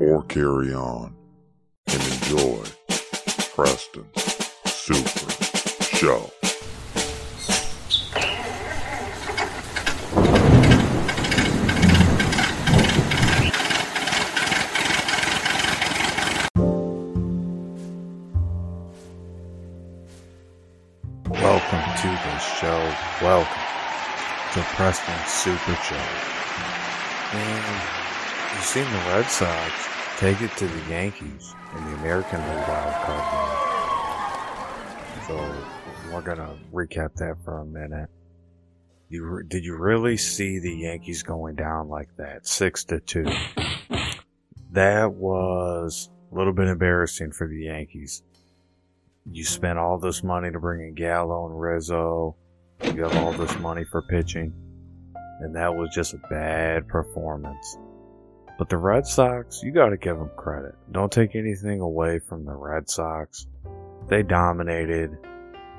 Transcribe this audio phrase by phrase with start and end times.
[0.00, 1.14] or carry on
[1.86, 2.62] and enjoy
[3.54, 4.22] Preston's
[4.66, 5.30] Super
[5.82, 6.30] Show.
[21.30, 22.94] Welcome to the show.
[23.20, 23.62] Welcome
[24.52, 25.96] to Preston's Super Show.
[27.32, 28.07] And
[28.54, 29.72] you've seen the Red Sox
[30.18, 33.68] take it to the Yankees in the American League wild card game.
[35.26, 38.08] So we're gonna recap that for a minute.
[39.10, 43.26] You re- did you really see the Yankees going down like that, six to two?
[44.72, 48.22] That was a little bit embarrassing for the Yankees.
[49.30, 52.36] You spent all this money to bring in Gallo and Rizzo.
[52.82, 54.52] You have all this money for pitching,
[55.40, 57.76] and that was just a bad performance.
[58.58, 60.74] But the Red Sox, you got to give them credit.
[60.90, 63.46] Don't take anything away from the Red Sox.
[64.08, 65.16] They dominated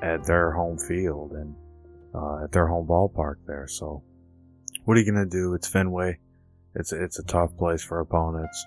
[0.02, 1.54] at their home field and
[2.14, 3.66] uh, at their home ballpark there.
[3.68, 4.02] So,
[4.84, 5.52] what are you gonna do?
[5.52, 6.18] It's Fenway.
[6.74, 8.66] It's it's a tough place for opponents.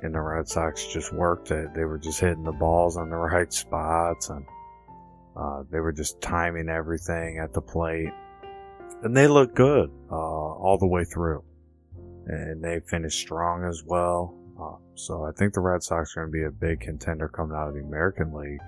[0.00, 1.74] And the Red Sox just worked it.
[1.74, 4.44] They were just hitting the balls on the right spots, and
[5.36, 8.12] uh, they were just timing everything at the plate.
[9.02, 11.42] And they looked good uh, all the way through
[12.26, 14.34] and they finished strong as well.
[14.60, 17.56] Uh, so I think the Red Sox are going to be a big contender coming
[17.56, 18.60] out of the American League.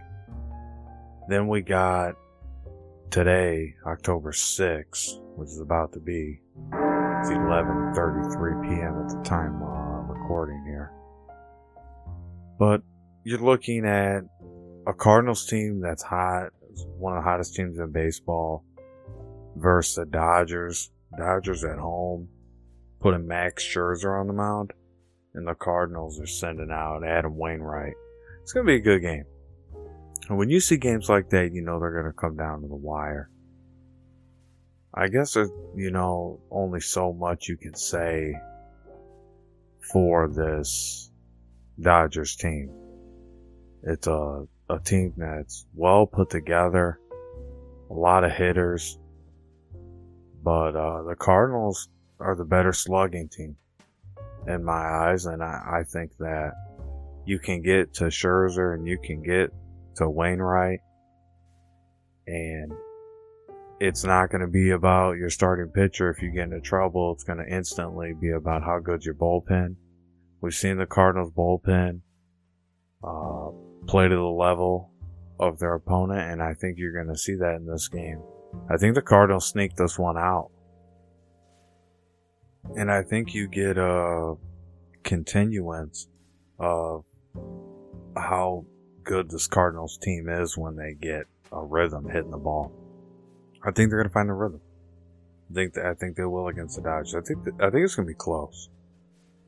[1.28, 2.14] Then we got
[3.10, 6.40] today, October 6th, which is about to be.
[6.72, 9.02] It's 11:33 p.m.
[9.02, 10.92] at the time uh, recording here.
[12.58, 12.82] But
[13.24, 14.22] you're looking at
[14.86, 16.50] a Cardinals team that's hot,
[16.98, 18.64] one of the hottest teams in baseball,
[19.56, 20.90] versus the Dodgers.
[21.16, 22.28] Dodgers at home
[23.00, 24.72] putting Max Scherzer on the mound,
[25.34, 27.94] and the Cardinals are sending out Adam Wainwright.
[28.42, 29.24] It's going to be a good game.
[30.28, 32.68] And when you see games like that, you know they're going to come down to
[32.68, 33.30] the wire.
[34.94, 38.34] I guess there's, you know, only so much you can say
[39.92, 41.10] for this
[41.80, 42.70] Dodgers team.
[43.82, 46.98] It's a, a team that's well put together,
[47.90, 48.98] a lot of hitters,
[50.42, 51.88] but uh, the Cardinals
[52.20, 53.56] are the better slugging team
[54.46, 56.52] in my eyes, and I, I think that
[57.24, 59.52] you can get to Scherzer and you can get
[59.96, 60.80] to Wainwright,
[62.26, 62.72] and
[63.80, 67.12] it's not going to be about your starting pitcher if you get into trouble.
[67.12, 69.76] It's going to instantly be about how good your bullpen.
[70.40, 72.00] We've seen the Cardinals bullpen
[73.02, 73.50] uh,
[73.86, 74.92] play to the level
[75.38, 78.22] of their opponent, and I think you're going to see that in this game.
[78.70, 80.50] I think the Cardinals sneak this one out.
[82.74, 84.34] And I think you get a
[85.04, 86.08] continuance
[86.58, 87.04] of
[88.16, 88.64] how
[89.04, 92.72] good this Cardinals team is when they get a rhythm hitting the ball.
[93.62, 94.60] I think they're going to find a rhythm.
[95.50, 97.14] I think that, I think they will against the Dodgers.
[97.14, 98.68] I think I think it's going to be close.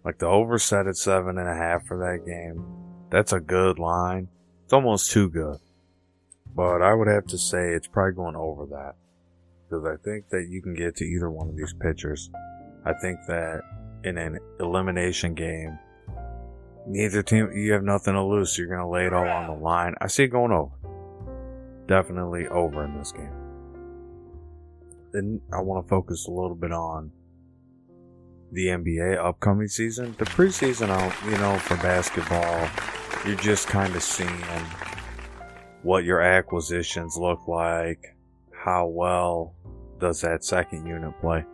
[0.04, 2.64] Like the over set at seven and a half for that game.
[3.10, 4.28] That's a good line.
[4.64, 5.58] It's almost too good.
[6.54, 8.94] But I would have to say it's probably going over that.
[9.68, 12.30] Because I think that you can get to either one of these pitchers.
[12.88, 13.60] I think that
[14.02, 15.78] in an elimination game,
[16.86, 19.46] neither team, you have nothing to lose, so you're going to lay it all on
[19.46, 19.94] the line.
[20.00, 20.74] I see it going over.
[21.86, 23.30] Definitely over in this game.
[25.12, 27.12] Then I want to focus a little bit on
[28.52, 30.14] the NBA upcoming season.
[30.16, 30.88] The preseason,
[31.30, 32.70] you know, for basketball,
[33.26, 34.42] you're just kind of seeing
[35.82, 38.16] what your acquisitions look like,
[38.64, 39.54] how well
[40.00, 41.44] does that second unit play.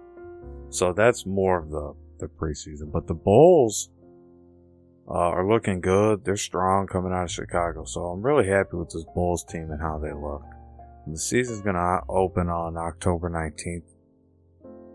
[0.74, 2.90] So that's more of the, the preseason.
[2.90, 3.90] But the Bulls
[5.08, 6.24] uh, are looking good.
[6.24, 7.84] They're strong coming out of Chicago.
[7.84, 10.42] So I'm really happy with this Bulls team and how they look.
[11.06, 13.84] And the season's going to open on October 19th.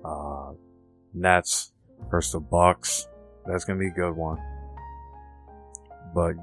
[0.04, 0.56] Uh,
[1.14, 1.72] Nets
[2.12, 3.08] versus the Bucks.
[3.46, 4.38] That's going to be a good one.
[6.14, 6.34] But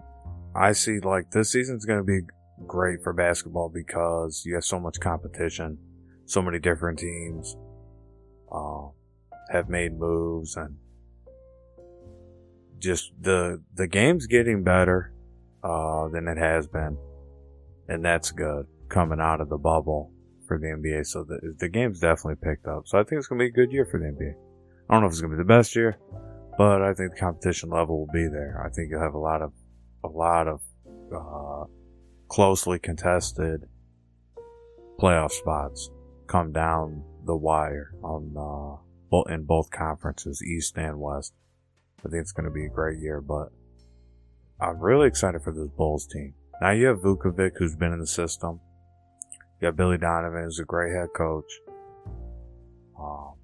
[0.55, 2.21] I see like this season's going to be
[2.67, 5.77] great for basketball because you have so much competition,
[6.25, 7.55] so many different teams.
[8.51, 8.87] Uh,
[9.51, 10.77] have made moves and
[12.79, 15.13] just the the game's getting better
[15.65, 16.97] uh, than it has been,
[17.89, 20.13] and that's good coming out of the bubble
[20.47, 21.07] for the NBA.
[21.07, 22.87] So the the game's definitely picked up.
[22.87, 24.35] So I think it's gonna be a good year for the NBA.
[24.89, 25.99] I don't know if it's gonna be the best year,
[26.59, 28.63] but I think the competition level will be there.
[28.65, 29.53] I think you'll have a lot of
[30.05, 30.61] a lot of
[31.15, 31.65] uh,
[32.29, 33.65] closely contested
[35.01, 35.91] playoff spots
[36.27, 38.83] come down the wire on uh,
[39.29, 41.33] in both conferences, East and West.
[42.05, 43.49] I think it's going to be a great year, but
[44.61, 46.35] I'm really excited for this Bulls team.
[46.61, 48.61] Now you have Vukovic, who's been in the system.
[49.61, 51.51] You got Billy Donovan, who's a great head coach.
[52.99, 53.35] Um,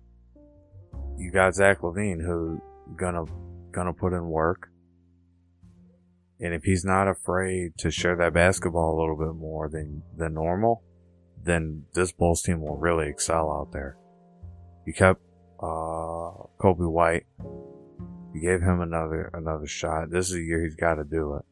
[1.19, 2.61] you got Zach LaVine, who's
[2.97, 3.25] gonna
[3.71, 4.69] gonna put in work.
[6.41, 10.35] And if he's not afraid to share that basketball a little bit more than than
[10.35, 10.83] normal,
[11.43, 13.97] then this Bulls team will really excel out there.
[14.87, 15.21] You kept
[15.63, 17.27] uh, Coby White.
[18.35, 20.11] You gave him another another shot.
[20.11, 21.45] This is a year he's got to do it.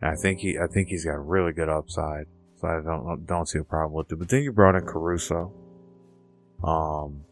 [0.00, 2.26] And I think he I think he's got really good upside.
[2.60, 4.18] So I don't don't see a problem with it.
[4.18, 5.52] But then you brought in Caruso.
[6.62, 7.24] Um,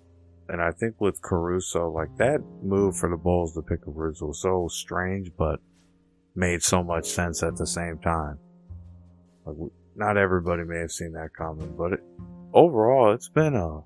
[0.48, 4.40] and I think with Caruso, like that move for the Bulls to pick Caruso was
[4.40, 5.60] so strange, but
[6.34, 8.38] made so much sense at the same time.
[9.44, 12.00] Like, not everybody may have seen that coming, but it,
[12.52, 13.80] overall, it's been a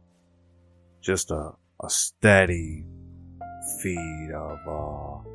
[1.00, 1.52] just a,
[1.82, 2.84] a steady
[3.82, 5.28] feed of uh,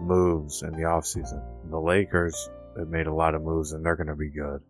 [0.00, 1.42] moves in the offseason.
[1.70, 4.60] The Lakers have made a lot of moves, and they're going to be good.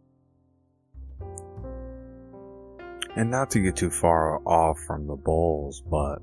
[3.17, 6.19] And not to get too far off from the Bulls, but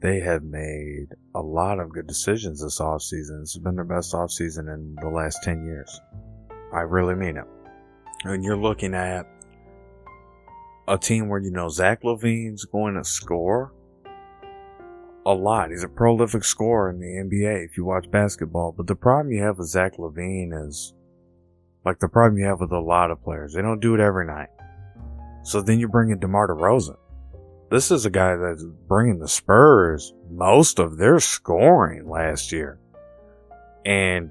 [0.00, 3.40] they have made a lot of good decisions this offseason.
[3.40, 6.00] This has been their best offseason in the last 10 years.
[6.72, 7.46] I really mean it.
[8.24, 9.26] And you're looking at
[10.88, 13.72] a team where you know Zach LaVine's going to score
[15.26, 15.70] a lot.
[15.70, 18.72] He's a prolific scorer in the NBA if you watch basketball.
[18.72, 20.94] But the problem you have with Zach LaVine is
[21.84, 23.52] like the problem you have with a lot of players.
[23.52, 24.48] They don't do it every night.
[25.42, 26.96] So then you bring in DeMar DeRozan.
[27.70, 32.78] This is a guy that's bringing the Spurs most of their scoring last year
[33.84, 34.30] and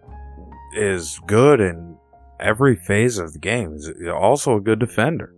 [0.77, 1.98] is good in
[2.39, 3.74] every phase of the game.
[3.74, 5.36] He's also a good defender.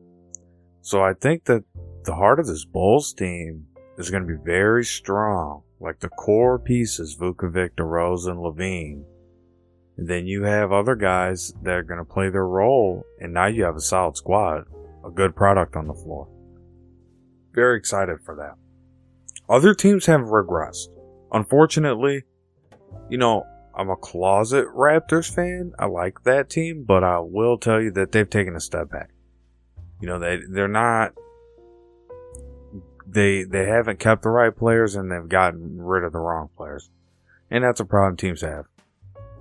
[0.82, 1.64] So I think that
[2.04, 3.66] the heart of this Bulls team
[3.98, 5.64] is going to be very strong.
[5.80, 9.04] Like the core pieces, Vukovic, DeRozan, LaVine.
[9.98, 13.06] And then you have other guys that are going to play their role.
[13.20, 14.66] And now you have a solid squad,
[15.06, 16.28] a good product on the floor.
[17.54, 18.56] Very excited for that.
[19.50, 20.90] Other teams have regressed.
[21.32, 22.24] Unfortunately,
[23.10, 23.46] you know,
[23.76, 25.74] I'm a closet Raptors fan.
[25.78, 29.12] I like that team, but I will tell you that they've taken a step back.
[30.02, 31.14] You know, they they're not
[33.10, 36.90] they they haven't kept the right players and they've gotten rid of the wrong players.
[37.50, 38.66] And that's a problem teams have.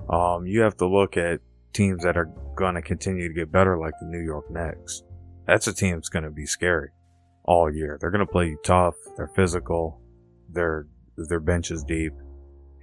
[0.09, 1.41] Um, you have to look at
[1.73, 5.03] teams that are going to continue to get better, like the New York Knicks.
[5.47, 6.91] That's a team that's going to be scary
[7.45, 7.99] all year.
[8.01, 8.95] They're going to play you tough.
[9.17, 10.01] They're physical.
[10.51, 10.87] Their
[11.17, 12.13] their bench is deep,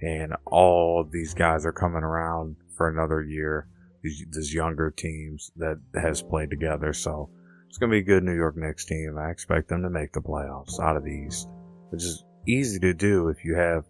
[0.02, 3.68] and all these guys are coming around for another year.
[4.02, 7.30] These, these younger teams that has played together, so
[7.74, 9.18] it's going to be a good New York Knicks team.
[9.18, 11.48] I expect them to make the playoffs out of the East,
[11.88, 13.84] which is easy to do if you have,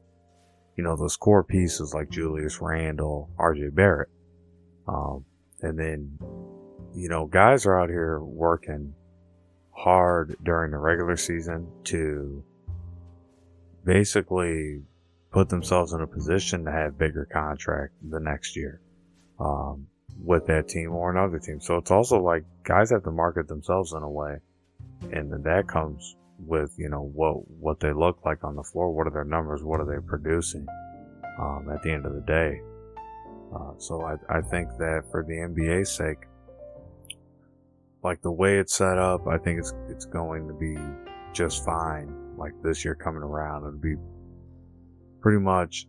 [0.74, 4.08] you know, those core pieces like Julius Randle, RJ Barrett.
[4.88, 5.26] Um,
[5.60, 6.18] and then,
[6.94, 8.94] you know, guys are out here working
[9.70, 12.42] hard during the regular season to
[13.84, 14.80] basically
[15.30, 18.80] put themselves in a position to have bigger contract the next year.
[19.38, 19.88] Um,
[20.24, 21.60] with that team or another team.
[21.60, 24.38] So it's also like guys have to market themselves in a way.
[25.12, 28.90] And then that comes with, you know, what, what they look like on the floor.
[28.90, 29.62] What are their numbers?
[29.62, 30.66] What are they producing?
[31.38, 32.60] Um, at the end of the day.
[33.54, 36.26] Uh, so I, I think that for the NBA's sake,
[38.02, 40.76] like the way it's set up, I think it's, it's going to be
[41.32, 42.36] just fine.
[42.36, 43.96] Like this year coming around, it'll be
[45.20, 45.86] pretty much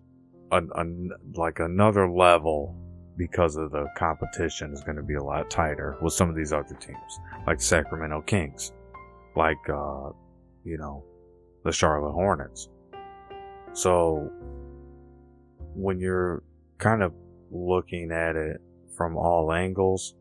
[0.52, 0.86] a, a,
[1.36, 2.76] like another level
[3.18, 6.52] because of the competition is going to be a lot tighter with some of these
[6.52, 8.74] other teams, like Sacramento Kings,
[9.36, 10.10] like, uh,
[10.64, 11.04] you know,
[11.64, 12.70] the Charlotte Hornets.
[13.74, 14.30] So
[15.74, 16.44] when you're
[16.78, 17.14] kind of
[17.52, 18.62] looking at it
[18.96, 20.16] from all angles,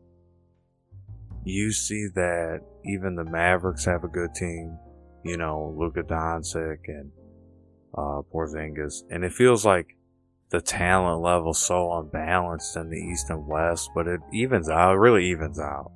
[1.43, 4.77] you see that even the Mavericks have a good team,
[5.23, 7.11] you know, Luka Doncic and
[7.97, 9.94] uh, Porzingis, and it feels like
[10.55, 14.93] the talent level so unbalanced in the East and West, but it evens out.
[14.93, 15.91] It really evens out.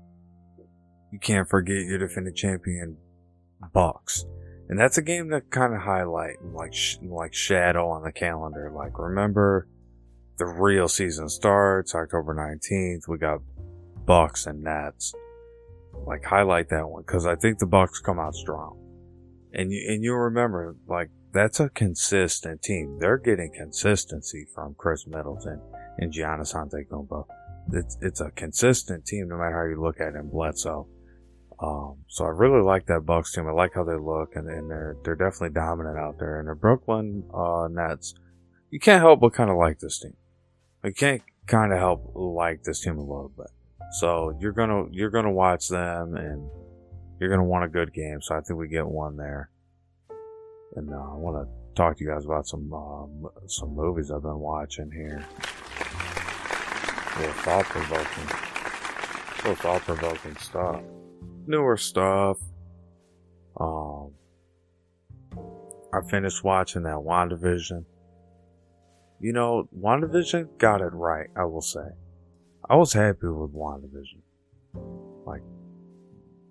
[1.13, 2.97] You can't forget your defending champion
[3.73, 4.25] Bucks,
[4.67, 8.11] and that's a game that kind of highlight and like sh- like shadow on the
[8.11, 8.69] calendar.
[8.73, 9.67] Like remember
[10.37, 13.07] the real season starts October 19th.
[13.07, 13.39] We got
[14.05, 15.13] Bucks and Nets.
[16.05, 18.77] Like highlight that one because I think the Bucks come out strong.
[19.53, 22.97] And you and you remember like that's a consistent team.
[22.99, 25.61] They're getting consistency from Khris Middleton
[25.97, 27.25] and Giannis Antetokounmpo.
[27.73, 30.87] It's it's a consistent team no matter how you look at it in Bledsoe.
[31.61, 33.47] Um, so I really like that Bucks team.
[33.47, 36.39] I like how they look, and, and they're they're definitely dominant out there.
[36.39, 38.15] And the Brooklyn uh, Nets,
[38.71, 40.15] you can't help but kind of like this team.
[40.83, 43.51] You can't kind of help like this team a little bit.
[43.99, 46.49] So you're gonna you're gonna watch them, and
[47.19, 48.21] you're gonna want a good game.
[48.21, 49.49] So I think we get one there.
[50.75, 54.21] And uh, I want to talk to you guys about some uh, some movies I've
[54.21, 55.25] been watching here.
[57.17, 58.27] Little thought provoking,
[59.43, 60.81] little thought provoking stuff
[61.49, 62.37] newer stuff.
[63.59, 64.11] Um,
[65.91, 67.83] I finished watching that WandaVision.
[69.19, 71.89] You know, WandaVision got it right, I will say.
[72.69, 74.21] I was happy with WandaVision.
[75.25, 75.41] Like,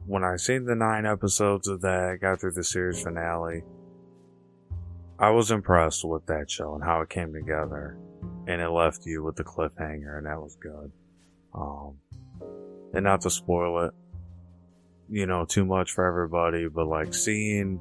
[0.05, 3.63] when I seen the nine episodes of that, got through the series finale,
[5.19, 7.99] I was impressed with that show and how it came together.
[8.47, 10.91] And it left you with the cliffhanger, and that was good.
[11.55, 11.97] Um,
[12.95, 13.95] and not to spoil it,
[15.11, 17.81] you know, too much for everybody, but like seeing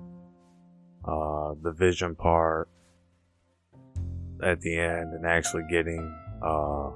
[1.06, 2.70] uh, the vision part
[4.44, 6.14] at the end and actually getting
[6.44, 6.90] uh,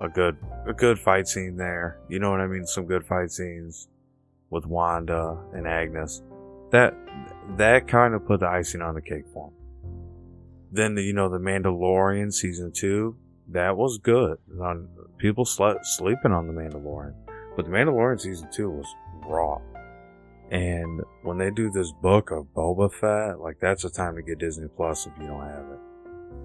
[0.00, 1.98] a good a good fight scene there.
[2.08, 2.66] You know what I mean?
[2.66, 3.88] Some good fight scenes
[4.50, 6.22] with Wanda and Agnes.
[6.70, 6.94] That
[7.56, 9.56] that kind of put the icing on the cake for me.
[10.72, 13.16] Then the, you know the Mandalorian season two
[13.48, 14.38] that was good.
[14.60, 14.88] Um,
[15.18, 17.14] people slept sleeping on the Mandalorian.
[17.54, 18.86] But The Mandalorian season two was
[19.24, 19.58] raw.
[20.50, 24.38] And when they do this book of Boba Fett, like that's the time to get
[24.38, 25.78] Disney Plus if you don't have it.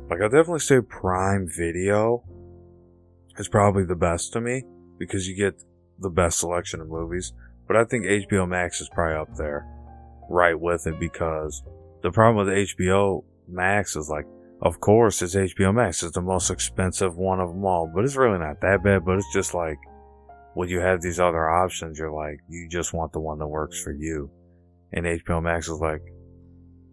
[0.09, 2.23] Like I definitely say Prime Video
[3.37, 4.63] is probably the best to me
[4.97, 5.61] because you get
[5.99, 7.33] the best selection of movies.
[7.67, 9.67] But I think HBO Max is probably up there
[10.31, 11.63] right with it because
[12.01, 14.25] the problem with HBO Max is like,
[14.61, 16.03] of course, it's HBO Max.
[16.03, 19.05] It's the most expensive one of them all, but it's really not that bad.
[19.05, 19.77] But it's just like
[20.53, 23.81] when you have these other options, you're like, you just want the one that works
[23.81, 24.29] for you.
[24.93, 26.01] And HBO Max is like,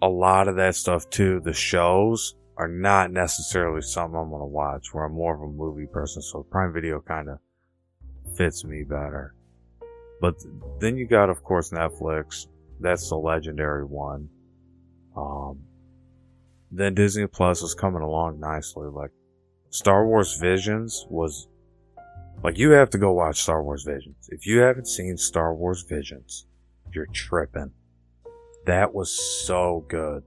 [0.01, 4.47] a lot of that stuff too, the shows are not necessarily something I'm going to
[4.47, 6.23] watch where I'm more of a movie person.
[6.23, 7.39] So Prime Video kind of
[8.37, 9.35] fits me better.
[10.21, 10.35] But
[10.81, 12.47] then you got, of course, Netflix.
[12.81, 14.29] That's the legendary one.
[15.17, 15.61] Um,
[16.71, 18.89] then Disney Plus is coming along nicely.
[18.89, 19.11] Like
[19.71, 21.49] Star Wars Visions was
[22.43, 24.29] like, you have to go watch Star Wars Visions.
[24.29, 26.47] If you haven't seen Star Wars Visions,
[26.93, 27.73] you're tripping.
[28.67, 30.23] That was so good.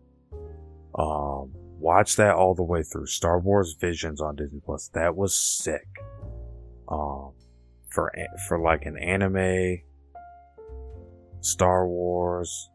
[0.95, 3.05] Um, watch that all the way through.
[3.05, 4.89] Star Wars Visions on Disney Plus.
[4.93, 5.87] That was sick.
[6.89, 7.31] Um,
[7.89, 8.11] for,
[8.47, 9.81] for like an anime,
[11.41, 12.69] Star Wars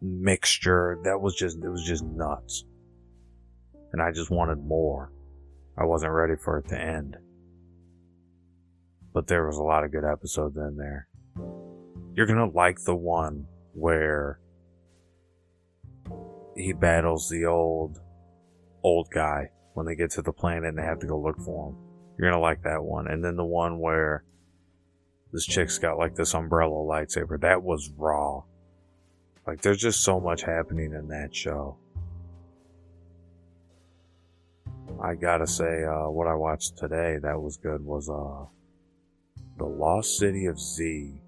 [0.00, 2.64] mixture, that was just, it was just nuts.
[3.92, 5.12] And I just wanted more.
[5.78, 7.16] I wasn't ready for it to end
[9.14, 11.06] but there was a lot of good episodes in there.
[12.14, 14.40] You're gonna like the one where
[16.56, 18.00] he battles the old,
[18.82, 21.70] old guy when they get to the planet and they have to go look for
[21.70, 21.76] him.
[22.18, 23.06] You're gonna like that one.
[23.06, 24.24] And then the one where
[25.34, 27.40] this chick's got like this umbrella lightsaber.
[27.40, 28.42] That was raw.
[29.44, 31.76] Like there's just so much happening in that show.
[35.02, 38.46] I gotta say, uh, what I watched today that was good was, uh,
[39.58, 41.20] the Lost City of Z.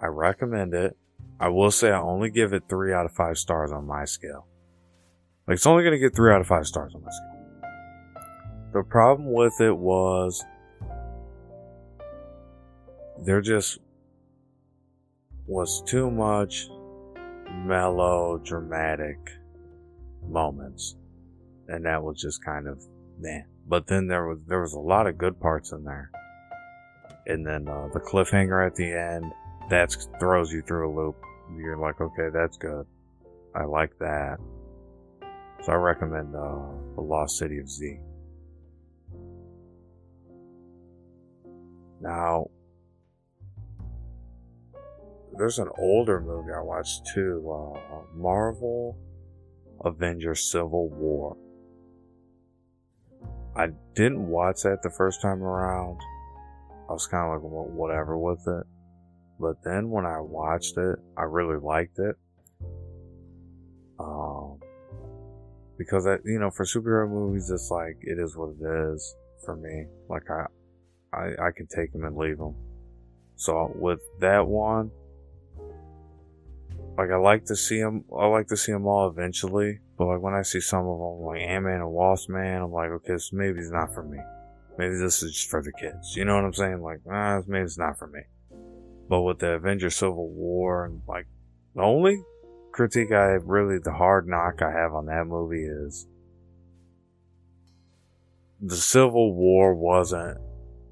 [0.00, 0.96] I recommend it.
[1.40, 4.46] I will say I only give it three out of five stars on my scale.
[5.48, 8.22] Like it's only gonna get three out of five stars on my scale.
[8.72, 10.44] The problem with it was
[13.24, 13.78] there just
[15.46, 16.68] was too much
[17.50, 19.18] melodramatic
[20.26, 20.96] moments.
[21.68, 22.82] And that was just kind of
[23.18, 23.46] man.
[23.68, 26.10] But then there was there was a lot of good parts in there
[27.26, 29.32] and then uh, the cliffhanger at the end
[29.68, 31.16] that throws you through a loop.
[31.56, 32.86] You're like, okay, that's good.
[33.54, 34.38] I like that.
[35.62, 36.58] So I recommend uh,
[36.94, 37.98] the Lost City of Z.
[42.00, 42.50] Now,
[45.38, 48.98] there's an older movie I watched too, uh, Marvel
[49.84, 51.36] Avengers Civil War.
[53.56, 55.98] I didn't watch that the first time around
[56.88, 58.64] I was kind of like whatever with it.
[59.40, 62.16] But then when I watched it, I really liked it.
[63.98, 64.58] Um,
[65.78, 69.14] because I, you know, for superhero movies, it's like it is what it is
[69.44, 69.86] for me.
[70.08, 70.46] Like I,
[71.16, 72.54] I, I can take them and leave them.
[73.36, 74.90] So with that one,
[76.96, 78.04] like I like to see them.
[78.16, 79.80] I like to see them all eventually.
[79.98, 82.72] But like when I see some of them, like Ant Man and Wasp Man, I'm
[82.72, 84.18] like, okay, so maybe it's not for me.
[84.78, 86.16] Maybe this is just for the kids.
[86.16, 86.82] You know what I'm saying?
[86.82, 88.20] Like, ah, maybe it's not for me.
[89.08, 91.26] But with the Avengers Civil War and like
[91.74, 92.22] the only
[92.72, 96.06] critique I have really the hard knock I have on that movie is
[98.60, 100.38] the Civil War wasn't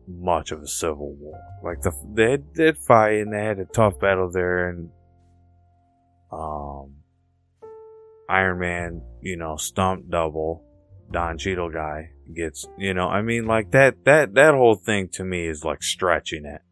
[0.06, 1.40] much of a civil war.
[1.62, 4.90] Like the they did fight and they had a tough battle there and
[6.34, 6.96] um
[8.28, 10.64] Iron Man, you know, stump double
[11.10, 15.24] Don Cheadle guy gets, you know, I mean like that that that whole thing to
[15.24, 16.62] me is like stretching it.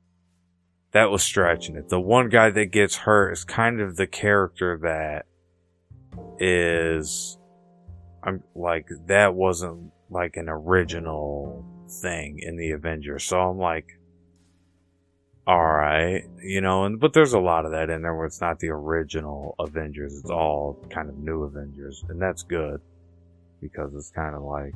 [0.92, 1.88] That was stretching it.
[1.88, 5.26] The one guy that gets hurt is kind of the character that
[6.38, 7.38] is
[8.22, 11.64] I'm like that wasn't like an original
[12.00, 13.24] thing in the Avengers.
[13.24, 13.86] So I'm like
[15.46, 18.58] alright, you know, and but there's a lot of that in there where it's not
[18.58, 22.80] the original Avengers, it's all kind of new Avengers, and that's good
[23.60, 24.74] because it's kind of like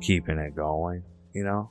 [0.00, 1.02] keeping it going,
[1.32, 1.70] you know.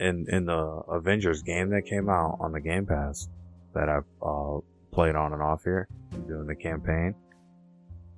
[0.00, 0.54] In in the
[0.88, 3.28] Avengers game that came out on the Game Pass
[3.74, 4.58] that I've uh,
[4.92, 5.88] played on and off here
[6.28, 7.14] doing the campaign,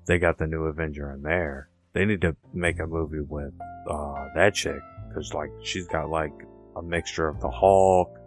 [0.07, 1.71] they got the new Avenger in there.
[1.95, 3.55] They need to make a movie with
[3.89, 6.33] uh, that chick because like she's got like
[6.77, 8.20] a mixture of the Hulk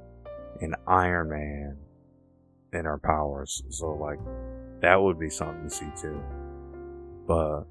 [0.64, 1.78] and Iron Man
[2.72, 3.62] in her powers.
[3.70, 4.20] So like
[4.82, 6.22] that would be something to see too.
[7.28, 7.64] But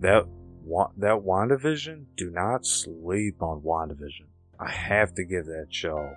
[0.00, 0.26] that
[0.98, 4.26] that WandaVision, do not sleep on WandaVision.
[4.58, 6.14] I have to give that show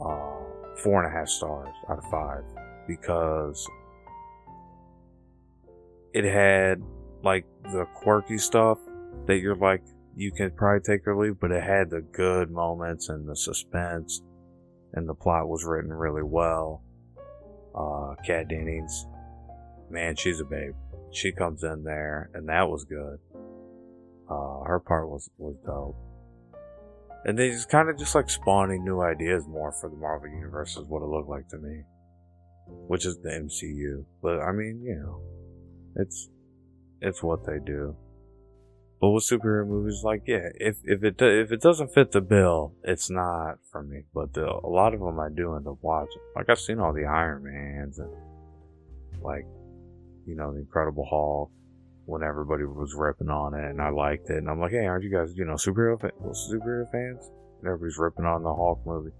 [0.00, 2.42] uh, four and a half stars out of five
[2.88, 3.66] because
[6.14, 6.82] it had
[7.22, 8.78] like the quirky stuff
[9.26, 9.82] that you're like
[10.16, 14.22] you can probably take or leave, but it had the good moments and the suspense
[14.94, 16.82] and the plot was written really well.
[17.74, 19.06] Uh, Kat Dennings,
[19.90, 20.74] man, she's a babe.
[21.12, 23.18] She comes in there, and that was good.
[24.28, 25.96] Uh, her part was was dope.
[27.24, 30.76] And they just kind of just like spawning new ideas more for the Marvel Universe
[30.76, 31.82] is what it looked like to me.
[32.66, 34.04] Which is the MCU.
[34.22, 35.20] But I mean, you know,
[35.96, 36.28] it's,
[37.02, 37.94] it's what they do.
[39.00, 42.74] But with superhero movies, like, yeah, if, if it, if it doesn't fit the bill,
[42.84, 44.02] it's not for me.
[44.12, 46.20] But the, a lot of them I do end up watching.
[46.36, 48.12] Like, I've seen all the Iron Mans and,
[49.22, 49.46] like,
[50.26, 51.50] you know, the Incredible Hulk
[52.04, 54.36] when everybody was ripping on it, and I liked it.
[54.36, 57.30] And I'm like, hey, aren't you guys, you know, superhero fa- superhero fans?
[57.60, 59.12] And everybody's ripping on the Hulk movie.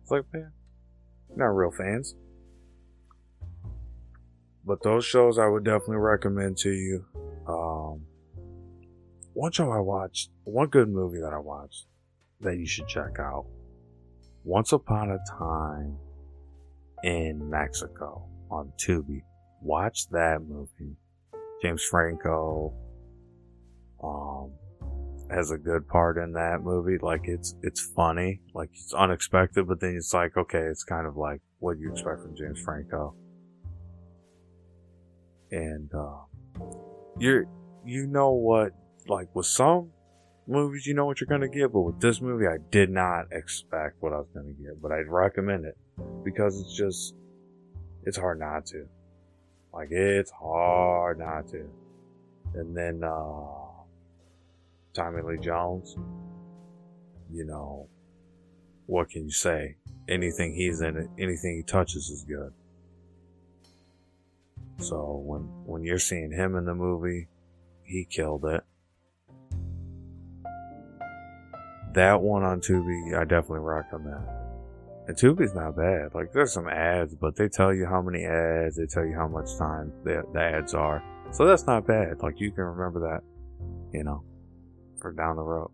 [0.00, 0.52] It's like, man,
[1.34, 2.14] not real fans.
[4.64, 7.04] But those shows I would definitely recommend to you.
[7.46, 8.06] Um,
[9.36, 11.84] one show I watched, one good movie that I watched
[12.40, 13.44] that you should check out.
[14.44, 15.98] Once Upon a Time
[17.04, 19.20] in Mexico on Tubi.
[19.60, 20.96] Watch that movie
[21.60, 22.72] James Franco
[24.02, 24.52] um,
[25.30, 26.96] has a good part in that movie.
[26.98, 31.16] Like it's it's funny, like it's unexpected, but then it's like okay, it's kind of
[31.16, 33.14] like what you expect from James Franco.
[35.50, 36.64] And uh,
[37.18, 37.44] you're
[37.84, 38.72] you know what
[39.08, 39.90] like with some
[40.46, 43.96] movies you know what you're gonna get, but with this movie I did not expect
[44.00, 45.76] what I was gonna get, but I'd recommend it
[46.24, 47.14] because it's just
[48.04, 48.86] it's hard not to.
[49.72, 51.68] Like it's hard not to.
[52.54, 53.66] And then uh
[54.94, 55.96] Tommy Lee Jones,
[57.30, 57.88] you know,
[58.86, 59.76] what can you say?
[60.08, 62.52] Anything he's in it, anything he touches is good.
[64.78, 67.28] So when when you're seeing him in the movie,
[67.82, 68.62] he killed it.
[71.96, 74.22] That one on Tubi, I definitely recommend.
[75.08, 76.14] And Tubi's not bad.
[76.14, 79.26] Like there's some ads, but they tell you how many ads, they tell you how
[79.26, 81.02] much time the, the ads are.
[81.32, 82.22] So that's not bad.
[82.22, 83.22] Like you can remember that,
[83.96, 84.22] you know,
[85.00, 85.70] for down the road.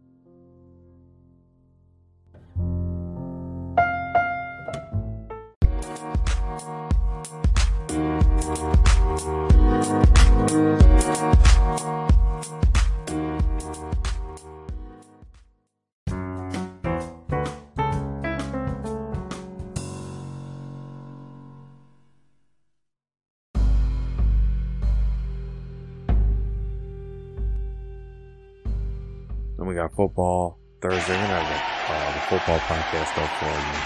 [29.95, 31.15] Football Thursday.
[31.15, 33.77] We're gonna have uh, the football podcast up for you.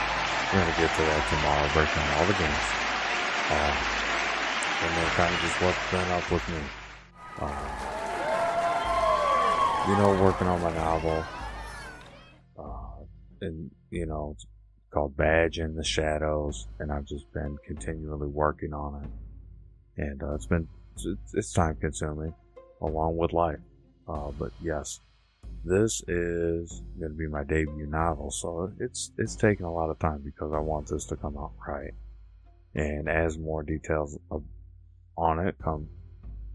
[0.52, 2.68] We're gonna get to that tomorrow, breaking all the games,
[3.50, 3.74] uh,
[4.82, 6.62] and then kind of just what's been up with me.
[7.38, 7.86] Uh,
[9.88, 11.24] you know, working on my novel,
[12.58, 13.04] uh,
[13.42, 14.46] and you know, it's
[14.90, 20.34] called Badge in the Shadows, and I've just been continually working on it, and uh,
[20.34, 20.68] it's been
[21.34, 22.32] it's time consuming,
[22.80, 23.58] along with life.
[24.08, 25.00] Uh, but yes,
[25.66, 29.98] this is going to be my debut novel, so it's it's taking a lot of
[29.98, 31.92] time because I want this to come out right.
[32.76, 34.16] And as more details
[35.18, 35.88] on it come,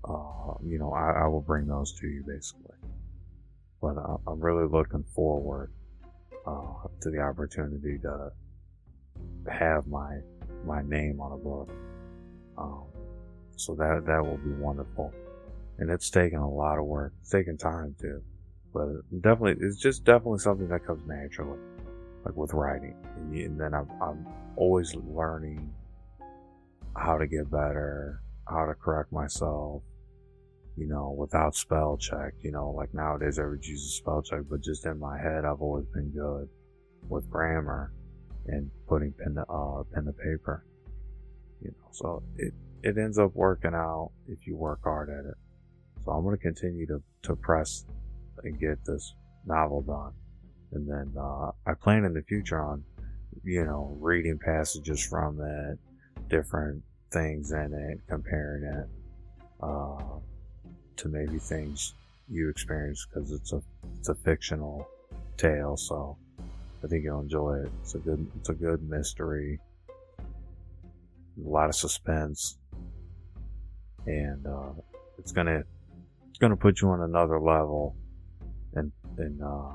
[0.06, 2.76] uh, you know, I, I, will bring those to you basically.
[3.82, 5.74] But uh, I'm really looking forward
[6.48, 8.32] uh, to the opportunity to
[9.52, 10.20] have my
[10.66, 11.70] my name on a book.
[12.58, 12.86] Um,
[13.58, 15.14] so that that will be wonderful.
[15.80, 17.12] And it's taken a lot of work.
[17.20, 18.22] It's taken time too
[18.74, 18.88] but
[19.22, 21.60] definitely it's just definitely something that comes naturally
[22.26, 22.96] like with writing.
[23.18, 25.74] And, and then I'm, I'm always learning
[26.96, 29.82] how to get better how to correct myself
[30.76, 34.42] you know without spell check you know like nowadays I would use a spell check
[34.50, 36.50] but just in my head I've always been good
[37.08, 37.94] with grammar
[38.48, 40.66] and putting pen to uh, pen to paper
[41.62, 41.88] you know.
[41.92, 42.54] So it
[42.84, 45.36] it ends up working out if you work hard at it.
[46.04, 47.86] So I'm going to continue to to press
[48.44, 49.14] and get this
[49.46, 50.14] novel done.
[50.74, 52.84] And then uh, I plan in the future on,
[53.44, 55.78] you know, reading passages from it,
[56.30, 58.88] different things in it, comparing it
[59.62, 60.20] uh,
[60.98, 61.94] to maybe things
[62.30, 63.62] you experience because it's a
[64.00, 64.88] it's a fictional
[65.38, 65.76] tale.
[65.76, 66.18] So
[66.84, 67.72] I think you'll enjoy it.
[67.82, 72.58] It's a good it's a good mystery, a lot of suspense,
[74.06, 74.72] and uh,
[75.20, 75.64] it's gonna
[76.30, 77.96] it's gonna put you on another level
[78.76, 79.72] and and uh,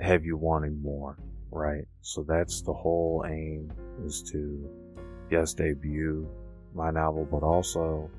[0.00, 1.18] have you wanting more,
[1.50, 1.84] right?
[2.00, 3.70] So that's the whole aim
[4.04, 4.68] is to
[5.30, 6.28] yes debut
[6.74, 8.10] my novel, but also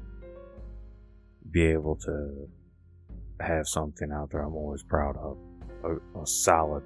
[1.51, 2.47] be able to
[3.39, 5.37] have something out there I'm always proud of,
[5.83, 6.83] a, a solid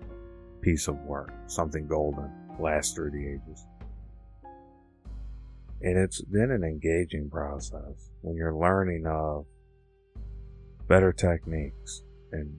[0.62, 3.68] piece of work, something golden, lasts through the ages.
[5.82, 9.46] And it's been an engaging process when you're learning of
[10.88, 12.58] better techniques and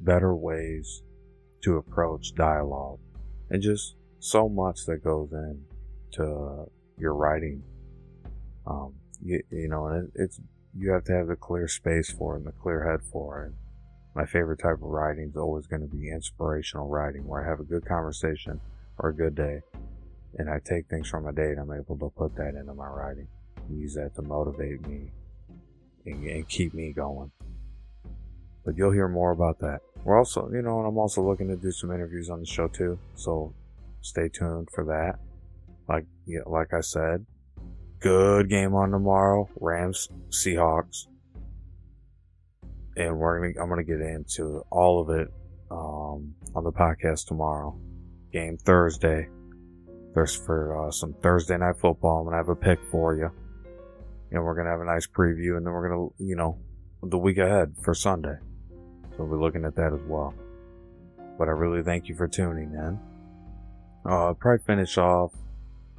[0.00, 1.02] better ways
[1.62, 2.98] to approach dialogue
[3.50, 6.66] and just so much that goes into
[6.98, 7.62] your writing.
[8.66, 10.40] Um, you, you know, and it, it's,
[10.76, 13.52] you have to have the clear space for it and the clear head for it.
[14.14, 17.60] My favorite type of writing is always going to be inspirational writing where I have
[17.60, 18.60] a good conversation
[18.98, 19.60] or a good day
[20.36, 22.86] and I take things from a day and I'm able to put that into my
[22.86, 23.28] writing
[23.70, 25.12] use that to motivate me
[26.06, 27.30] and, and keep me going.
[28.64, 29.80] But you'll hear more about that.
[30.04, 32.68] We're also, you know, and I'm also looking to do some interviews on the show
[32.68, 32.98] too.
[33.14, 33.52] So
[34.00, 35.18] stay tuned for that.
[35.88, 37.26] Like, yeah, like I said,
[38.00, 39.48] good game on tomorrow.
[39.60, 41.06] Rams, Seahawks.
[42.96, 45.28] And we're gonna, I'm gonna get into all of it,
[45.70, 47.78] um, on the podcast tomorrow.
[48.32, 49.28] Game Thursday.
[50.14, 52.20] There's for, uh, some Thursday night football.
[52.20, 53.30] I'm gonna have a pick for you.
[54.30, 56.58] And we're gonna have a nice preview and then we're gonna, you know,
[57.02, 58.36] the week ahead for Sunday.
[59.18, 60.32] So we'll be looking at that as well.
[61.38, 63.00] But I really thank you for tuning in.
[64.08, 65.32] Uh, probably finish off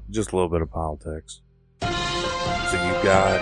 [0.10, 1.41] just a little bit of politics.
[1.82, 3.41] So you've got,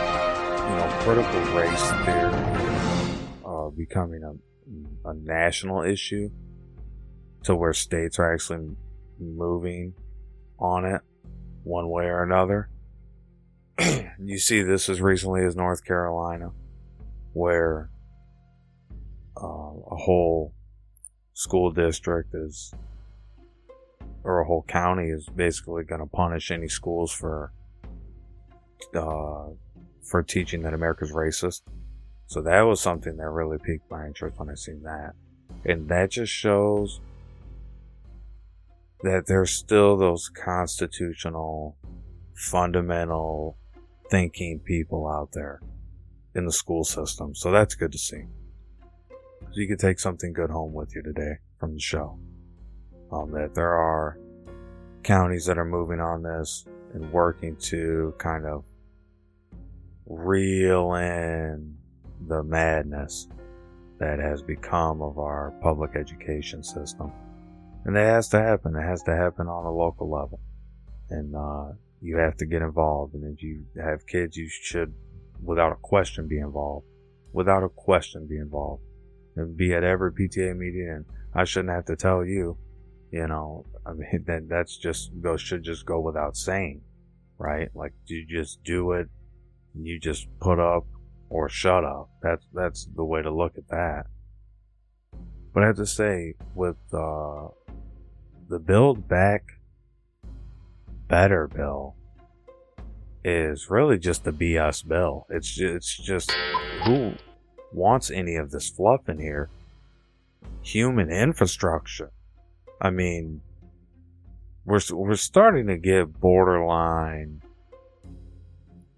[0.67, 6.31] you know, critical race theory uh, becoming a, a national issue
[7.43, 8.75] to where states are actually
[9.19, 9.93] moving
[10.57, 11.01] on it
[11.63, 12.67] one way or another.
[14.19, 16.51] you see this as recently as North Carolina,
[17.33, 17.91] where
[19.41, 20.53] uh, a whole
[21.33, 22.73] school district is,
[24.23, 27.51] or a whole county is basically going to punish any schools for,
[28.95, 29.45] uh,
[30.01, 31.61] for teaching that America's racist.
[32.27, 35.13] So that was something that really piqued my interest when I seen that.
[35.65, 36.99] And that just shows
[39.01, 41.77] that there's still those constitutional,
[42.35, 43.57] fundamental
[44.09, 45.61] thinking people out there
[46.35, 47.35] in the school system.
[47.35, 48.23] So that's good to see.
[49.41, 52.19] So you can take something good home with you today from the show.
[53.11, 54.19] Um, that there are
[55.03, 58.65] counties that are moving on this and working to kind of
[60.05, 61.77] reel in
[62.27, 63.27] the madness
[63.99, 67.11] that has become of our public education system.
[67.85, 68.75] And that has to happen.
[68.75, 70.39] It has to happen on a local level.
[71.09, 73.13] And, uh, you have to get involved.
[73.15, 74.93] And if you have kids, you should,
[75.41, 76.85] without a question, be involved.
[77.31, 78.83] Without a question, be involved
[79.45, 82.57] be at every PTA meeting and I shouldn't have to tell you,
[83.11, 86.81] you know, I mean, then that's just go, should just go without saying,
[87.37, 87.69] right?
[87.75, 89.09] Like you just do it
[89.83, 90.85] you just put up
[91.29, 92.09] or shut up.
[92.21, 94.05] That's, that's the way to look at that.
[95.53, 97.47] But I have to say, with uh,
[98.47, 99.43] the Build Back
[101.07, 101.95] Better bill,
[103.23, 105.25] is really just the BS bill.
[105.29, 106.31] It's just, it's just
[106.85, 107.13] who
[107.71, 109.49] wants any of this fluff in here?
[110.61, 112.11] Human infrastructure.
[112.81, 113.41] I mean,
[114.65, 117.41] we're we're starting to get borderline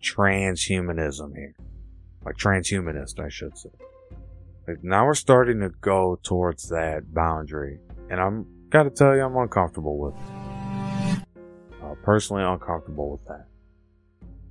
[0.02, 1.56] transhumanism here,
[2.26, 3.70] like transhumanist, I should say.
[4.68, 7.80] Like now we're starting to go towards that boundary,
[8.10, 11.24] and I'm gotta tell you, I'm uncomfortable with it.
[11.84, 13.49] Uh, personally, uncomfortable with that.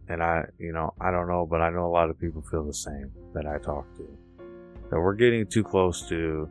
[0.08, 2.64] And I, you know, I don't know, but I know a lot of people feel
[2.64, 4.18] the same that I talk to.
[4.90, 6.48] That we're getting too close to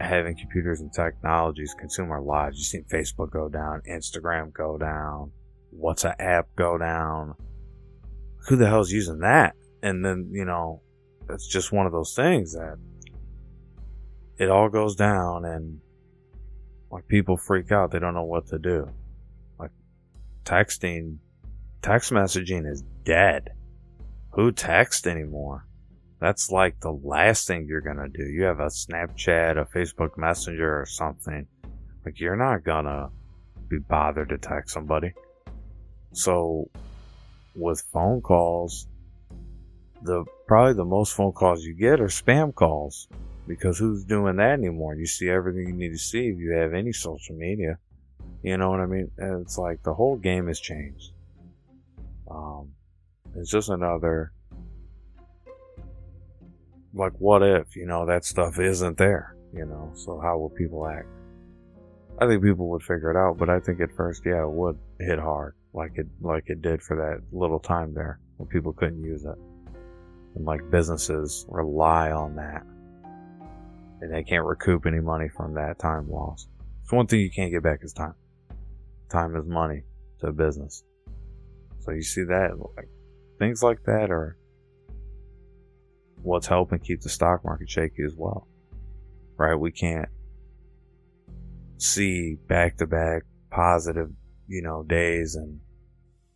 [0.00, 2.58] having computers and technologies consume our lives.
[2.58, 5.30] You've seen Facebook go down, Instagram go down,
[5.76, 7.34] WhatsApp go down.
[8.48, 9.54] Who the hell's using that?
[9.82, 10.82] And then, you know,
[11.30, 12.76] it's just one of those things that
[14.38, 15.80] it all goes down and
[16.90, 17.90] like people freak out.
[17.90, 18.90] They don't know what to do.
[19.58, 19.70] Like
[20.44, 21.18] texting
[21.82, 23.50] text messaging is dead.
[24.32, 25.66] Who texts anymore?
[26.20, 28.24] That's like the last thing you're gonna do.
[28.24, 31.46] You have a Snapchat, a Facebook Messenger, or something.
[32.04, 33.10] Like you're not gonna
[33.68, 35.12] be bothered to text somebody.
[36.12, 36.70] So,
[37.54, 38.88] with phone calls,
[40.02, 43.08] the probably the most phone calls you get are spam calls
[43.46, 44.94] because who's doing that anymore?
[44.94, 47.78] You see everything you need to see if you have any social media.
[48.42, 49.10] You know what I mean?
[49.18, 51.12] It's like the whole game has changed.
[52.30, 52.72] Um,
[53.36, 54.32] it's just another
[56.94, 59.90] like what if you know that stuff isn't there you know?
[59.94, 61.06] So how will people act?
[62.20, 64.76] I think people would figure it out but i think at first yeah it would
[64.98, 69.02] hit hard like it like it did for that little time there when people couldn't
[69.02, 69.36] use it.
[70.34, 72.62] And like businesses rely on that.
[74.00, 76.48] And they can't recoup any money from that time loss
[76.88, 78.14] it's one thing you can't get back is time.
[79.10, 79.82] Time is money
[80.20, 80.84] to a business
[81.80, 82.88] so you see that, like
[83.38, 84.36] things like that are
[86.22, 88.46] what's helping keep the stock market shaky as well.
[89.36, 89.54] Right?
[89.54, 90.08] We can't
[91.78, 94.10] see back to back positive,
[94.48, 95.60] you know, days and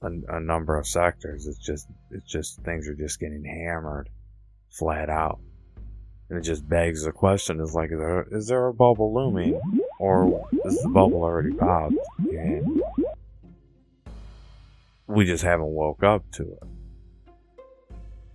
[0.03, 1.47] a, a, number of sectors.
[1.47, 4.09] It's just, it's just things are just getting hammered
[4.71, 5.41] flat out.
[6.31, 9.61] And it just begs the question is like, is there, is there a bubble looming
[9.99, 11.95] or is the bubble already popped?
[12.19, 12.83] And
[15.13, 16.69] we just haven't woke up to it.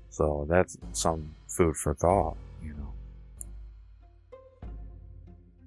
[0.10, 2.94] So that's some food for thought, you know.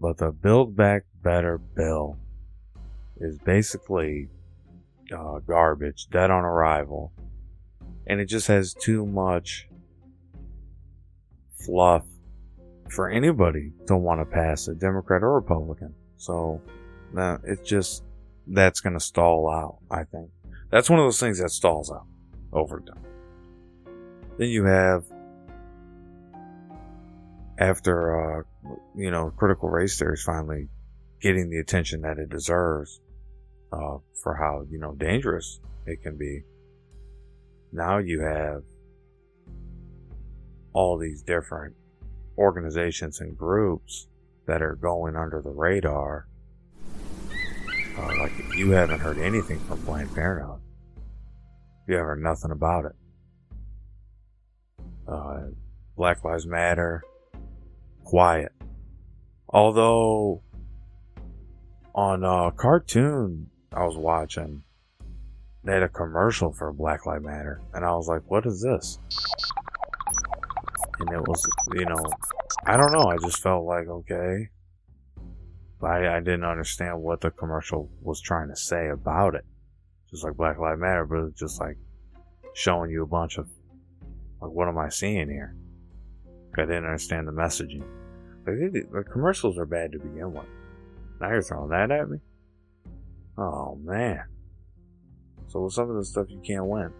[0.00, 2.16] But the Build Back Better bill
[3.18, 4.28] is basically
[5.14, 7.12] uh, garbage, dead on arrival,
[8.06, 9.68] and it just has too much
[11.66, 12.04] fluff
[12.88, 15.94] for anybody to want to pass a Democrat or Republican.
[16.16, 16.60] So,
[17.44, 18.02] it's just
[18.46, 20.30] that's going to stall out, I think.
[20.70, 22.06] That's one of those things that stalls out
[22.52, 23.04] over time.
[24.38, 25.04] Then you have,
[27.58, 28.42] after, uh,
[28.96, 30.68] you know, critical race theory is finally
[31.20, 33.00] getting the attention that it deserves,
[33.72, 36.42] uh, for how, you know, dangerous it can be.
[37.72, 38.62] Now you have
[40.72, 41.74] all these different
[42.38, 44.08] organizations and groups
[44.46, 46.26] that are going under the radar
[48.60, 50.60] you haven't heard anything from Planned Parenthood.
[51.88, 52.92] You haven't heard nothing about it.
[55.08, 55.40] Uh,
[55.96, 57.02] Black Lives Matter,
[58.04, 58.52] quiet.
[59.48, 60.42] Although
[61.94, 64.62] on a cartoon I was watching,
[65.64, 68.98] they had a commercial for Black Lives Matter, and I was like, "What is this?"
[70.98, 72.04] And it was, you know,
[72.66, 73.08] I don't know.
[73.08, 74.50] I just felt like okay,
[75.84, 79.44] I, I didn't understand what the commercial was trying to say about it.
[80.10, 81.76] Just like Black Lives Matter, but it's just like
[82.54, 83.48] showing you a bunch of
[84.40, 85.54] like, what am I seeing here?
[86.56, 87.84] I didn't understand the messaging.
[88.46, 90.46] Like, the commercials are bad to begin with.
[91.20, 92.18] Now you're throwing that at me?
[93.38, 94.24] Oh man.
[95.48, 96.92] So with some of the stuff you can't win.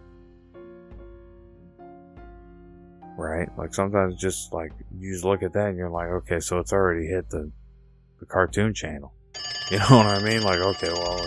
[3.17, 3.49] Right?
[3.57, 6.73] Like sometimes just like you just look at that and you're like, okay, so it's
[6.73, 7.51] already hit the
[8.21, 9.13] the cartoon channel.
[9.71, 10.41] You know what I mean?
[10.41, 11.25] Like, okay, well,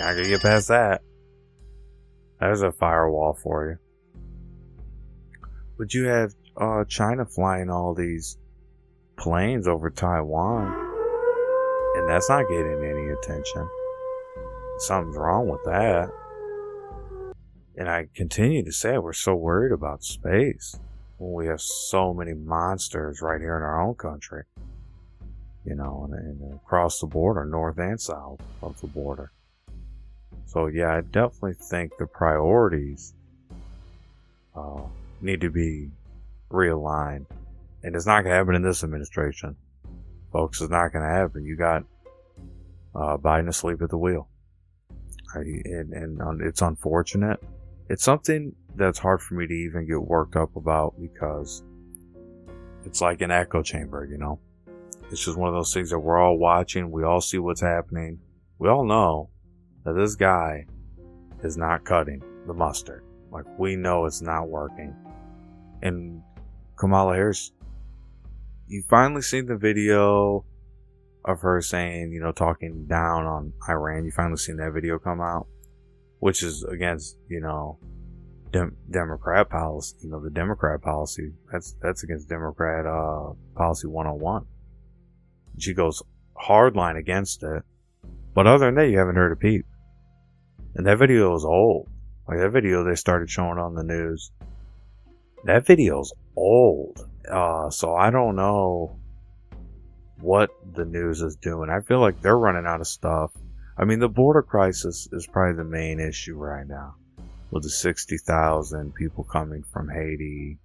[0.00, 1.02] I gotta get past that.
[2.40, 5.40] There's a firewall for you.
[5.78, 8.38] But you have uh, China flying all these
[9.16, 10.66] planes over Taiwan,
[11.94, 13.68] and that's not getting any attention.
[14.78, 16.10] Something's wrong with that.
[17.76, 20.74] And I continue to say we're so worried about space
[21.18, 24.42] when we have so many monsters right here in our own country
[25.64, 29.32] you know, and, and across the border, north and south of the border.
[30.46, 33.14] So yeah, I definitely think the priorities
[34.56, 34.82] uh,
[35.20, 35.90] need to be
[36.50, 37.26] realigned,
[37.82, 39.56] and it's not going to happen in this administration,
[40.32, 40.60] folks.
[40.60, 41.44] It's not going to happen.
[41.44, 41.84] You got
[42.94, 44.28] uh, Biden asleep at the wheel,
[45.34, 47.40] and, and it's unfortunate.
[47.88, 51.62] It's something that's hard for me to even get worked up about because
[52.84, 54.40] it's like an echo chamber, you know.
[55.10, 56.90] It's just one of those things that we're all watching.
[56.90, 58.20] We all see what's happening.
[58.58, 59.30] We all know
[59.84, 60.66] that this guy
[61.42, 63.04] is not cutting the mustard.
[63.30, 64.94] Like we know it's not working.
[65.82, 66.22] And
[66.76, 67.50] Kamala Harris,
[68.68, 70.44] you finally seen the video
[71.24, 74.04] of her saying, you know, talking down on Iran.
[74.04, 75.48] You finally seen that video come out,
[76.20, 77.78] which is against, you know,
[78.52, 79.96] Dem- Democrat policy.
[80.02, 81.32] You know, the Democrat policy.
[81.52, 84.46] That's that's against Democrat uh, policy 101.
[85.58, 86.02] She goes
[86.36, 87.62] hardline against it.
[88.34, 89.66] But other than that, you haven't heard a peep.
[90.74, 91.88] And that video is old.
[92.28, 94.30] Like that video they started showing on the news.
[95.44, 97.06] That video's old.
[97.28, 98.96] Uh, so I don't know
[100.20, 101.70] what the news is doing.
[101.70, 103.32] I feel like they're running out of stuff.
[103.76, 106.96] I mean, the border crisis is probably the main issue right now.
[107.50, 110.58] With the 60,000 people coming from Haiti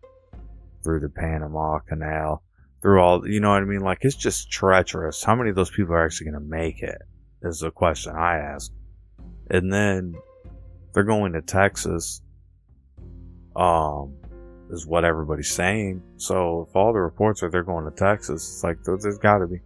[0.84, 2.44] through the Panama Canal,
[2.86, 3.80] through all, you know what I mean?
[3.80, 5.24] Like, it's just treacherous.
[5.24, 7.02] How many of those people are actually going to make it?
[7.42, 8.72] Is the question I ask.
[9.50, 10.14] And then
[10.94, 12.22] they're going to Texas.
[13.56, 14.18] Um,
[14.70, 16.04] is what everybody's saying.
[16.18, 19.48] So if all the reports are they're going to Texas, it's like there's got to
[19.48, 19.62] be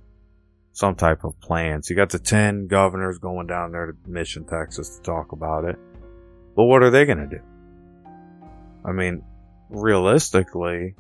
[0.71, 1.83] some type of plan.
[1.83, 5.65] So you got the 10 governors going down there to Mission, Texas to talk about
[5.65, 5.77] it.
[6.55, 7.41] But what are they going to do?
[8.85, 9.23] I mean,
[9.69, 10.95] realistically,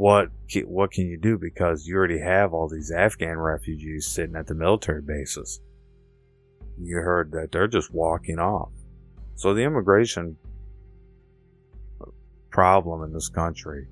[0.00, 0.30] what
[0.64, 4.54] what can you do because you already have all these Afghan refugees sitting at the
[4.54, 5.60] military bases.
[6.78, 8.70] You heard that they're just walking off.
[9.34, 10.38] So the immigration
[12.48, 13.88] problem in this country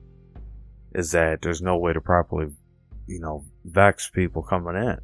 [0.95, 2.53] is that there's no way to properly,
[3.07, 4.97] you know, vex people coming in.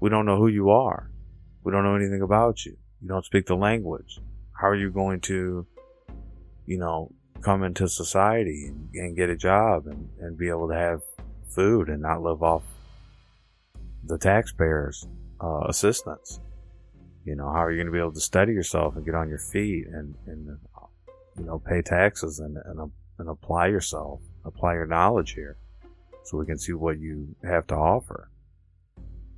[0.00, 1.10] We don't know who you are.
[1.62, 2.78] We don't know anything about you.
[3.02, 4.18] You don't speak the language.
[4.58, 5.66] How are you going to,
[6.64, 10.74] you know, come into society and, and get a job and, and be able to
[10.74, 11.02] have
[11.48, 12.62] food and not live off
[14.04, 15.06] the taxpayers'
[15.40, 16.40] uh, assistance?
[17.24, 19.28] You know, how are you going to be able to study yourself and get on
[19.28, 20.58] your feet and, and
[21.38, 25.56] you know, pay taxes and, and, and apply yourself, apply your knowledge here
[26.24, 28.28] so we can see what you have to offer.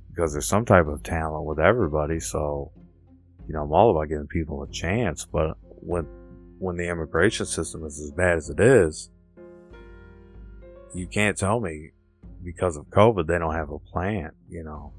[0.09, 2.71] Because there's some type of talent with everybody, so,
[3.47, 6.07] you know, I'm all about giving people a chance, but when,
[6.59, 9.09] when the immigration system is as bad as it is,
[10.93, 11.91] you can't tell me
[12.43, 14.93] because of COVID they don't have a plan, you know.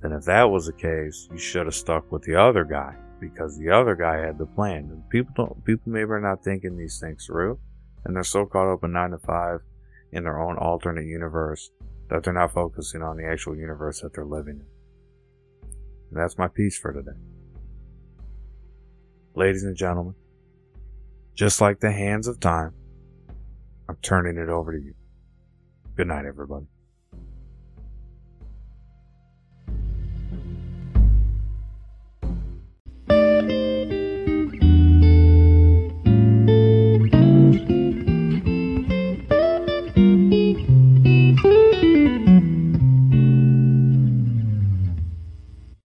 [0.00, 3.58] Then if that was the case, you should have stuck with the other guy because
[3.58, 4.90] the other guy had the plan.
[4.90, 7.58] And people don't, people maybe are not thinking these things through,
[8.04, 9.60] and they're so caught up in nine to five
[10.12, 11.70] in their own alternate universe
[12.10, 14.66] that they're not focusing on the actual universe that they're living in.
[16.10, 17.18] And that's my piece for today.
[19.34, 20.14] Ladies and gentlemen,
[21.34, 22.72] just like the hands of time,
[23.88, 24.94] I'm turning it over to you.
[25.96, 26.66] Good night, everybody.